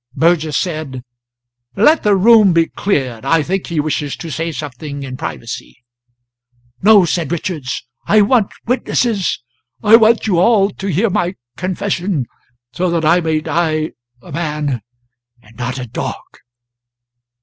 [0.15, 1.03] Burgess said:
[1.75, 3.23] "Let the room be cleared.
[3.23, 5.77] I think he wishes to say something in privacy."
[6.81, 9.43] "No!" said Richards; "I want witnesses.
[9.83, 12.25] I want you all to hear my confession,
[12.73, 13.91] so that I may die
[14.23, 14.81] a man,
[15.43, 16.15] and not a dog.